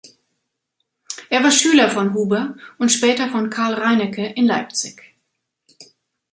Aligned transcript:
Er 1.29 1.43
war 1.43 1.51
Schüler 1.51 1.87
von 1.91 2.15
Huber 2.15 2.57
und 2.79 2.91
später 2.91 3.29
von 3.29 3.51
Carl 3.51 3.75
Reinecke 3.75 4.25
in 4.25 4.47
Leipzig. 4.47 5.15